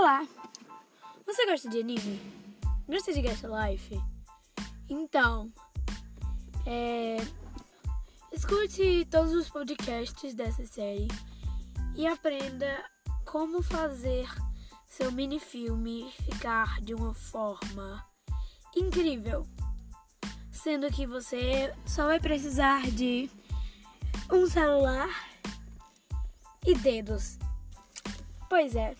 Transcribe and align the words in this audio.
Olá! 0.00 0.26
Você 1.26 1.44
gosta 1.44 1.68
de 1.68 1.80
anime? 1.80 2.18
Gosta 2.88 3.12
de 3.12 3.20
Guest 3.20 3.42
Life? 3.44 4.02
Então, 4.88 5.52
é... 6.64 7.18
escute 8.32 9.06
todos 9.10 9.34
os 9.34 9.50
podcasts 9.50 10.34
dessa 10.34 10.64
série 10.64 11.06
e 11.94 12.06
aprenda 12.06 12.82
como 13.26 13.62
fazer 13.62 14.26
seu 14.86 15.12
mini-filme 15.12 16.10
ficar 16.24 16.80
de 16.80 16.94
uma 16.94 17.12
forma 17.12 18.02
incrível. 18.74 19.46
Sendo 20.50 20.90
que 20.90 21.06
você 21.06 21.74
só 21.84 22.06
vai 22.06 22.18
precisar 22.18 22.90
de 22.90 23.30
um 24.32 24.46
celular 24.46 25.10
e 26.66 26.74
dedos. 26.74 27.38
Pois 28.48 28.74
é. 28.74 28.96